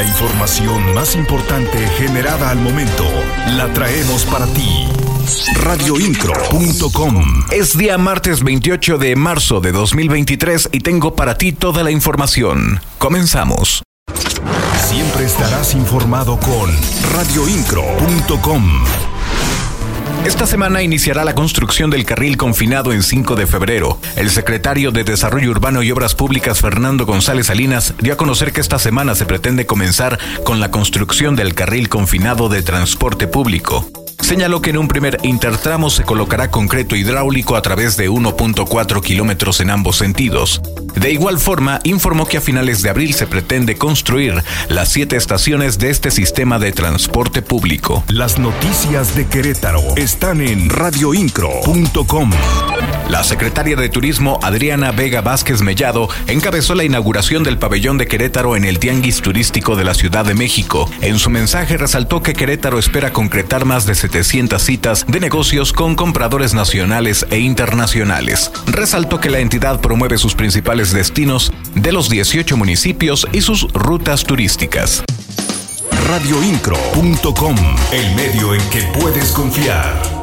La 0.00 0.06
información 0.06 0.94
más 0.94 1.14
importante 1.14 1.76
generada 1.98 2.48
al 2.48 2.58
momento 2.58 3.04
la 3.48 3.70
traemos 3.74 4.24
para 4.24 4.46
ti. 4.46 4.88
Radioincro.com 5.62 7.44
Es 7.50 7.76
día 7.76 7.98
martes 7.98 8.42
28 8.42 8.96
de 8.96 9.14
marzo 9.14 9.60
de 9.60 9.72
2023 9.72 10.70
y 10.72 10.80
tengo 10.80 11.14
para 11.14 11.36
ti 11.36 11.52
toda 11.52 11.82
la 11.82 11.90
información. 11.90 12.80
Comenzamos. 12.96 13.82
Siempre 14.88 15.26
estarás 15.26 15.74
informado 15.74 16.40
con 16.40 16.70
radioincro.com. 17.12 19.09
Esta 20.40 20.52
semana 20.52 20.82
iniciará 20.82 21.22
la 21.26 21.34
construcción 21.34 21.90
del 21.90 22.06
carril 22.06 22.38
confinado 22.38 22.94
en 22.94 23.02
5 23.02 23.36
de 23.36 23.46
febrero. 23.46 24.00
El 24.16 24.30
secretario 24.30 24.90
de 24.90 25.04
Desarrollo 25.04 25.50
Urbano 25.50 25.82
y 25.82 25.90
Obras 25.90 26.14
Públicas, 26.14 26.62
Fernando 26.62 27.04
González 27.04 27.48
Salinas, 27.48 27.92
dio 28.00 28.14
a 28.14 28.16
conocer 28.16 28.50
que 28.50 28.62
esta 28.62 28.78
semana 28.78 29.14
se 29.14 29.26
pretende 29.26 29.66
comenzar 29.66 30.18
con 30.42 30.58
la 30.58 30.70
construcción 30.70 31.36
del 31.36 31.52
carril 31.52 31.90
confinado 31.90 32.48
de 32.48 32.62
transporte 32.62 33.28
público. 33.28 33.86
Señaló 34.30 34.62
que 34.62 34.70
en 34.70 34.78
un 34.78 34.86
primer 34.86 35.18
intertramo 35.24 35.90
se 35.90 36.04
colocará 36.04 36.52
concreto 36.52 36.94
hidráulico 36.94 37.56
a 37.56 37.62
través 37.62 37.96
de 37.96 38.08
1.4 38.08 39.02
kilómetros 39.02 39.58
en 39.58 39.70
ambos 39.70 39.96
sentidos. 39.96 40.62
De 40.94 41.10
igual 41.10 41.40
forma, 41.40 41.80
informó 41.82 42.26
que 42.26 42.36
a 42.36 42.40
finales 42.40 42.80
de 42.80 42.90
abril 42.90 43.12
se 43.12 43.26
pretende 43.26 43.76
construir 43.76 44.40
las 44.68 44.88
siete 44.88 45.16
estaciones 45.16 45.80
de 45.80 45.90
este 45.90 46.12
sistema 46.12 46.60
de 46.60 46.70
transporte 46.70 47.42
público. 47.42 48.04
Las 48.06 48.38
noticias 48.38 49.16
de 49.16 49.26
Querétaro 49.26 49.82
están 49.96 50.40
en 50.42 50.70
radioincro.com. 50.70 52.30
La 53.10 53.24
secretaria 53.24 53.74
de 53.74 53.88
Turismo, 53.88 54.38
Adriana 54.40 54.92
Vega 54.92 55.20
Vázquez 55.20 55.62
Mellado, 55.62 56.08
encabezó 56.28 56.76
la 56.76 56.84
inauguración 56.84 57.42
del 57.42 57.58
pabellón 57.58 57.98
de 57.98 58.06
Querétaro 58.06 58.54
en 58.54 58.64
el 58.64 58.78
Tianguis 58.78 59.20
Turístico 59.20 59.74
de 59.74 59.82
la 59.82 59.94
Ciudad 59.94 60.24
de 60.24 60.34
México. 60.34 60.88
En 61.00 61.18
su 61.18 61.28
mensaje 61.28 61.76
resaltó 61.76 62.22
que 62.22 62.34
Querétaro 62.34 62.78
espera 62.78 63.12
concretar 63.12 63.64
más 63.64 63.84
de 63.84 63.96
700 63.96 64.62
citas 64.62 65.06
de 65.08 65.18
negocios 65.18 65.72
con 65.72 65.96
compradores 65.96 66.54
nacionales 66.54 67.26
e 67.30 67.40
internacionales. 67.40 68.52
Resaltó 68.68 69.18
que 69.18 69.30
la 69.30 69.40
entidad 69.40 69.80
promueve 69.80 70.16
sus 70.16 70.36
principales 70.36 70.92
destinos 70.92 71.52
de 71.74 71.90
los 71.90 72.10
18 72.10 72.56
municipios 72.56 73.26
y 73.32 73.40
sus 73.40 73.72
rutas 73.72 74.22
turísticas. 74.22 75.02
Radioincro.com, 76.06 77.56
el 77.90 78.14
medio 78.14 78.54
en 78.54 78.62
que 78.70 78.82
puedes 79.00 79.32
confiar. 79.32 80.19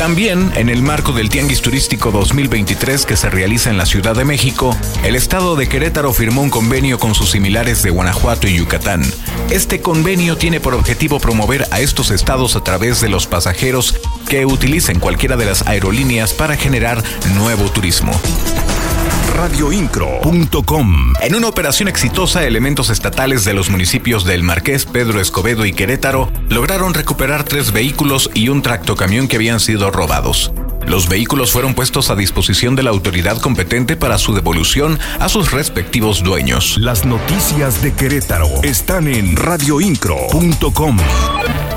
También, 0.00 0.50
en 0.56 0.70
el 0.70 0.80
marco 0.80 1.12
del 1.12 1.28
Tianguis 1.28 1.60
Turístico 1.60 2.10
2023 2.10 3.04
que 3.04 3.18
se 3.18 3.28
realiza 3.28 3.68
en 3.68 3.76
la 3.76 3.84
Ciudad 3.84 4.16
de 4.16 4.24
México, 4.24 4.74
el 5.04 5.14
Estado 5.14 5.56
de 5.56 5.68
Querétaro 5.68 6.14
firmó 6.14 6.40
un 6.40 6.48
convenio 6.48 6.98
con 6.98 7.14
sus 7.14 7.32
similares 7.32 7.82
de 7.82 7.90
Guanajuato 7.90 8.48
y 8.48 8.56
Yucatán. 8.56 9.02
Este 9.50 9.82
convenio 9.82 10.38
tiene 10.38 10.58
por 10.58 10.72
objetivo 10.72 11.20
promover 11.20 11.66
a 11.70 11.80
estos 11.80 12.10
estados 12.10 12.56
a 12.56 12.64
través 12.64 13.02
de 13.02 13.10
los 13.10 13.26
pasajeros 13.26 13.94
que 14.26 14.46
utilicen 14.46 15.00
cualquiera 15.00 15.36
de 15.36 15.44
las 15.44 15.66
aerolíneas 15.66 16.32
para 16.32 16.56
generar 16.56 17.04
nuevo 17.34 17.70
turismo 17.70 18.18
radioincro.com. 19.34 21.12
En 21.20 21.34
una 21.34 21.48
operación 21.48 21.88
exitosa, 21.88 22.44
elementos 22.44 22.90
estatales 22.90 23.44
de 23.44 23.54
los 23.54 23.70
municipios 23.70 24.24
del 24.24 24.42
Marqués, 24.42 24.86
Pedro 24.86 25.20
Escobedo 25.20 25.64
y 25.64 25.72
Querétaro 25.72 26.30
lograron 26.48 26.94
recuperar 26.94 27.44
tres 27.44 27.72
vehículos 27.72 28.30
y 28.34 28.48
un 28.48 28.62
tractocamión 28.62 29.28
que 29.28 29.36
habían 29.36 29.60
sido 29.60 29.90
robados. 29.90 30.52
Los 30.90 31.08
vehículos 31.08 31.52
fueron 31.52 31.74
puestos 31.74 32.10
a 32.10 32.16
disposición 32.16 32.74
de 32.74 32.82
la 32.82 32.90
autoridad 32.90 33.40
competente 33.40 33.94
para 33.94 34.18
su 34.18 34.34
devolución 34.34 34.98
a 35.20 35.28
sus 35.28 35.52
respectivos 35.52 36.24
dueños. 36.24 36.76
Las 36.78 37.04
noticias 37.04 37.80
de 37.80 37.94
Querétaro 37.94 38.48
están 38.64 39.06
en 39.06 39.36
radioincro.com. 39.36 40.96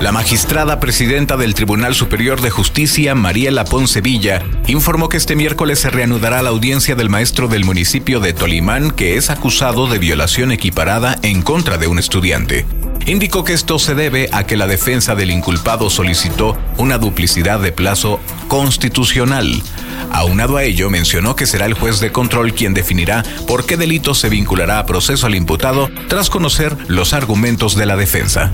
La 0.01 0.11
magistrada 0.11 0.79
presidenta 0.79 1.37
del 1.37 1.53
Tribunal 1.53 1.93
Superior 1.93 2.41
de 2.41 2.49
Justicia, 2.49 3.13
Mariela 3.13 3.65
Ponce 3.65 4.01
Villa, 4.01 4.41
informó 4.65 5.09
que 5.09 5.17
este 5.17 5.35
miércoles 5.35 5.77
se 5.77 5.91
reanudará 5.91 6.41
la 6.41 6.49
audiencia 6.49 6.95
del 6.95 7.11
maestro 7.11 7.47
del 7.47 7.65
municipio 7.65 8.19
de 8.19 8.33
Tolimán 8.33 8.89
que 8.89 9.17
es 9.17 9.29
acusado 9.29 9.85
de 9.85 9.99
violación 9.99 10.51
equiparada 10.51 11.19
en 11.21 11.43
contra 11.43 11.77
de 11.77 11.85
un 11.85 11.99
estudiante. 11.99 12.65
Indicó 13.05 13.43
que 13.43 13.53
esto 13.53 13.79
se 13.79 13.95
debe 13.95 14.29
a 14.31 14.45
que 14.45 14.57
la 14.57 14.67
defensa 14.67 15.15
del 15.15 15.31
inculpado 15.31 15.89
solicitó 15.89 16.57
una 16.77 16.97
duplicidad 16.97 17.59
de 17.59 17.71
plazo 17.71 18.19
constitucional. 18.47 19.61
Aunado 20.11 20.57
a 20.57 20.63
ello, 20.63 20.89
mencionó 20.89 21.35
que 21.35 21.45
será 21.45 21.65
el 21.65 21.73
juez 21.73 21.99
de 21.99 22.11
control 22.11 22.53
quien 22.53 22.73
definirá 22.73 23.23
por 23.47 23.65
qué 23.65 23.77
delito 23.77 24.13
se 24.13 24.29
vinculará 24.29 24.79
a 24.79 24.85
proceso 24.85 25.27
al 25.27 25.35
imputado 25.35 25.89
tras 26.07 26.29
conocer 26.29 26.75
los 26.87 27.13
argumentos 27.13 27.75
de 27.75 27.85
la 27.85 27.95
defensa 27.95 28.51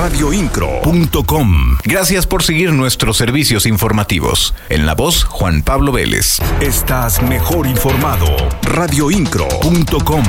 radioincro.com. 0.00 1.76
Gracias 1.84 2.26
por 2.26 2.42
seguir 2.42 2.72
nuestros 2.72 3.18
servicios 3.18 3.66
informativos. 3.66 4.54
En 4.70 4.86
la 4.86 4.94
voz, 4.94 5.24
Juan 5.24 5.60
Pablo 5.60 5.92
Vélez. 5.92 6.38
Estás 6.62 7.20
mejor 7.22 7.66
informado. 7.66 8.24
radioincro.com. 8.62 10.22